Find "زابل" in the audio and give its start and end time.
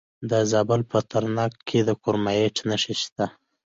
0.51-0.81